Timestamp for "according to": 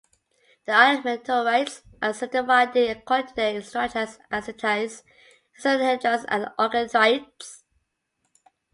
2.97-3.35